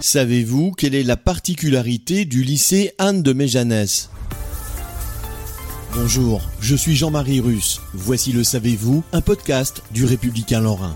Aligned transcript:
Savez-vous 0.00 0.72
quelle 0.72 0.94
est 0.94 1.02
la 1.02 1.16
particularité 1.16 2.26
du 2.26 2.42
lycée 2.42 2.92
Anne 2.98 3.22
de 3.22 3.32
Méjanès? 3.32 4.10
Bonjour, 5.94 6.42
je 6.60 6.76
suis 6.76 6.94
Jean-Marie 6.94 7.40
Russe. 7.40 7.80
Voici 7.94 8.32
le 8.32 8.44
Savez-vous, 8.44 9.02
un 9.12 9.22
podcast 9.22 9.82
du 9.92 10.04
Républicain 10.04 10.60
Lorrain. 10.60 10.94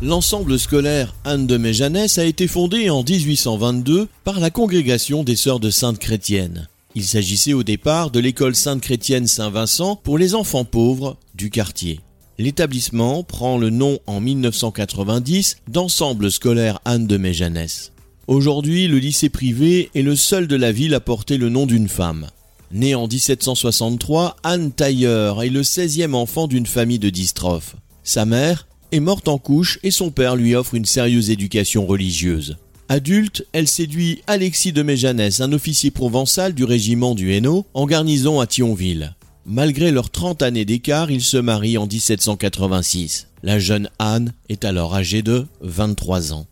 L'ensemble 0.00 0.58
scolaire 0.58 1.14
Anne 1.24 1.46
de 1.46 1.58
Méjanès 1.58 2.16
a 2.16 2.24
été 2.24 2.46
fondé 2.46 2.88
en 2.88 3.02
1822 3.02 4.08
par 4.24 4.40
la 4.40 4.48
congrégation 4.48 5.22
des 5.22 5.36
Sœurs 5.36 5.60
de 5.60 5.70
Sainte 5.70 5.98
Chrétienne. 5.98 6.68
Il 6.94 7.04
s'agissait 7.04 7.52
au 7.52 7.62
départ 7.62 8.10
de 8.10 8.20
l'école 8.20 8.54
Sainte 8.54 8.80
Chrétienne 8.80 9.26
Saint-Vincent 9.26 9.96
pour 9.96 10.16
les 10.16 10.34
enfants 10.34 10.64
pauvres 10.64 11.18
du 11.34 11.50
quartier. 11.50 12.00
L'établissement 12.38 13.22
prend 13.22 13.58
le 13.58 13.68
nom 13.68 13.98
en 14.06 14.20
1990 14.20 15.58
d'Ensemble 15.68 16.32
scolaire 16.32 16.80
Anne 16.86 17.06
de 17.06 17.18
Méjanès. 17.18 17.93
Aujourd'hui, 18.26 18.88
le 18.88 18.98
lycée 18.98 19.28
privé 19.28 19.90
est 19.94 20.02
le 20.02 20.16
seul 20.16 20.46
de 20.46 20.56
la 20.56 20.72
ville 20.72 20.94
à 20.94 21.00
porter 21.00 21.36
le 21.36 21.50
nom 21.50 21.66
d'une 21.66 21.88
femme. 21.88 22.28
Née 22.72 22.94
en 22.94 23.06
1763, 23.06 24.36
Anne 24.42 24.72
Tailleur 24.72 25.42
est 25.42 25.50
le 25.50 25.60
16e 25.60 26.14
enfant 26.14 26.46
d'une 26.46 26.64
famille 26.64 26.98
de 26.98 27.10
dystrophes. 27.10 27.76
Sa 28.02 28.24
mère 28.24 28.66
est 28.92 29.00
morte 29.00 29.28
en 29.28 29.36
couche 29.36 29.78
et 29.82 29.90
son 29.90 30.10
père 30.10 30.36
lui 30.36 30.54
offre 30.54 30.74
une 30.74 30.86
sérieuse 30.86 31.28
éducation 31.28 31.86
religieuse. 31.86 32.56
Adulte, 32.88 33.46
elle 33.52 33.68
séduit 33.68 34.22
Alexis 34.26 34.72
de 34.72 34.82
Méjanès, 34.82 35.40
un 35.40 35.52
officier 35.52 35.90
provençal 35.90 36.54
du 36.54 36.64
régiment 36.64 37.14
du 37.14 37.32
Hainaut, 37.32 37.66
en 37.74 37.84
garnison 37.84 38.40
à 38.40 38.46
Thionville. 38.46 39.14
Malgré 39.44 39.90
leurs 39.90 40.10
30 40.10 40.40
années 40.40 40.64
d'écart, 40.64 41.10
ils 41.10 41.22
se 41.22 41.36
marient 41.36 41.76
en 41.76 41.86
1786. 41.86 43.28
La 43.42 43.58
jeune 43.58 43.90
Anne 43.98 44.32
est 44.48 44.64
alors 44.64 44.94
âgée 44.94 45.20
de 45.20 45.46
23 45.60 46.32
ans. 46.32 46.46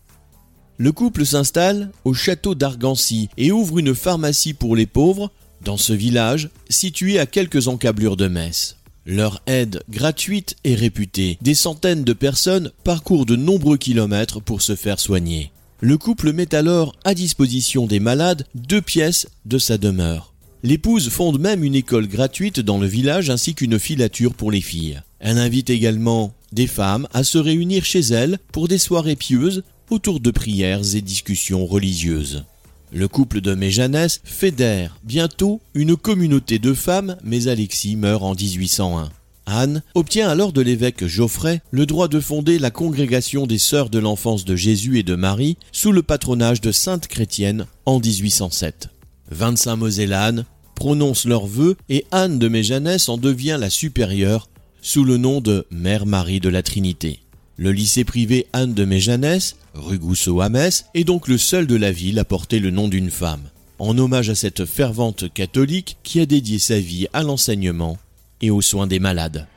Le 0.83 0.91
couple 0.91 1.25
s'installe 1.25 1.91
au 2.03 2.13
château 2.13 2.55
d'Argancy 2.55 3.29
et 3.37 3.53
ouvre 3.53 3.79
une 3.79 3.95
pharmacie 3.95 4.53
pour 4.53 4.75
les 4.75 4.85
pauvres 4.85 5.31
dans 5.63 5.77
ce 5.77 5.93
village 5.93 6.49
situé 6.67 7.19
à 7.19 7.25
quelques 7.25 7.69
encablures 7.69 8.17
de 8.17 8.27
Metz. 8.27 8.75
Leur 9.05 9.41
aide 9.47 9.81
gratuite 9.89 10.57
et 10.65 10.75
réputée, 10.75 11.37
des 11.41 11.53
centaines 11.53 12.03
de 12.03 12.11
personnes 12.11 12.69
parcourent 12.83 13.25
de 13.25 13.37
nombreux 13.37 13.77
kilomètres 13.77 14.41
pour 14.41 14.61
se 14.61 14.75
faire 14.75 14.99
soigner. 14.99 15.53
Le 15.79 15.97
couple 15.97 16.33
met 16.33 16.53
alors 16.53 16.93
à 17.05 17.13
disposition 17.13 17.87
des 17.87 18.01
malades 18.01 18.45
deux 18.53 18.81
pièces 18.81 19.29
de 19.45 19.59
sa 19.59 19.77
demeure. 19.77 20.33
L'épouse 20.63 21.07
fonde 21.07 21.39
même 21.39 21.63
une 21.63 21.75
école 21.75 22.07
gratuite 22.07 22.59
dans 22.59 22.77
le 22.77 22.87
village 22.87 23.29
ainsi 23.29 23.55
qu'une 23.55 23.79
filature 23.79 24.33
pour 24.33 24.51
les 24.51 24.59
filles. 24.59 25.01
Elle 25.21 25.37
invite 25.37 25.69
également 25.69 26.33
des 26.51 26.67
femmes 26.67 27.07
à 27.13 27.23
se 27.23 27.37
réunir 27.37 27.85
chez 27.85 28.01
elle 28.01 28.37
pour 28.51 28.67
des 28.67 28.77
soirées 28.77 29.15
pieuses 29.15 29.63
autour 29.89 30.19
de 30.19 30.31
prières 30.31 30.95
et 30.95 31.01
discussions 31.01 31.65
religieuses. 31.65 32.43
Le 32.91 33.07
couple 33.07 33.41
de 33.41 33.55
Méjanès 33.55 34.21
fédère 34.23 34.97
bientôt 35.03 35.61
une 35.73 35.95
communauté 35.95 36.59
de 36.59 36.73
femmes, 36.73 37.17
mais 37.23 37.47
Alexis 37.47 37.95
meurt 37.95 38.23
en 38.23 38.35
1801. 38.35 39.09
Anne 39.45 39.81
obtient 39.95 40.29
alors 40.29 40.53
de 40.53 40.61
l'évêque 40.61 41.05
Geoffrey 41.05 41.61
le 41.71 41.85
droit 41.85 42.07
de 42.07 42.19
fonder 42.19 42.59
la 42.59 42.71
congrégation 42.71 43.45
des 43.47 43.57
Sœurs 43.57 43.89
de 43.89 43.99
l'enfance 43.99 44.45
de 44.45 44.55
Jésus 44.55 44.99
et 44.99 45.03
de 45.03 45.15
Marie 45.15 45.57
sous 45.71 45.91
le 45.91 46.03
patronage 46.03 46.61
de 46.61 46.71
Sainte 46.71 47.07
Chrétienne 47.07 47.65
en 47.85 47.99
1807. 47.99 48.89
25 49.31 49.75
Mosellanes 49.75 50.45
prononcent 50.75 51.25
leurs 51.25 51.47
vœux 51.47 51.75
et 51.89 52.05
Anne 52.11 52.39
de 52.39 52.47
Méjanès 52.47 53.09
en 53.09 53.17
devient 53.17 53.57
la 53.59 53.69
supérieure 53.69 54.49
sous 54.81 55.03
le 55.03 55.17
nom 55.17 55.41
de 55.41 55.65
Mère 55.71 56.05
Marie 56.05 56.39
de 56.39 56.49
la 56.49 56.61
Trinité. 56.61 57.22
Le 57.55 57.71
lycée 57.71 58.03
privé 58.03 58.47
Anne 58.51 58.73
de 58.73 58.83
Méjanès, 58.83 59.57
rue 59.75 59.99
Gousseau 59.99 60.41
à 60.41 60.49
Metz, 60.49 60.85
est 60.95 61.03
donc 61.03 61.27
le 61.27 61.37
seul 61.37 61.67
de 61.67 61.75
la 61.75 61.91
ville 61.91 62.17
à 62.17 62.25
porter 62.25 62.59
le 62.59 62.71
nom 62.71 62.87
d'une 62.87 63.11
femme, 63.11 63.43
en 63.77 63.95
hommage 63.99 64.31
à 64.31 64.35
cette 64.35 64.65
fervente 64.65 65.31
catholique 65.31 65.97
qui 66.01 66.19
a 66.19 66.25
dédié 66.25 66.57
sa 66.57 66.79
vie 66.79 67.07
à 67.13 67.21
l'enseignement 67.21 67.99
et 68.41 68.49
aux 68.49 68.61
soins 68.61 68.87
des 68.87 68.99
malades. 68.99 69.47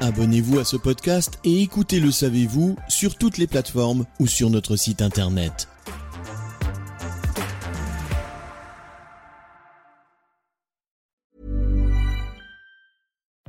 Abonnez-vous 0.00 0.60
à 0.60 0.64
ce 0.64 0.76
podcast 0.76 1.40
et 1.42 1.60
écoutez 1.60 1.98
Le 1.98 2.12
Savez-vous 2.12 2.76
sur 2.88 3.16
toutes 3.16 3.38
les 3.38 3.48
plateformes 3.48 4.06
ou 4.20 4.28
sur 4.28 4.48
notre 4.50 4.76
site 4.76 5.02
internet. 5.02 5.68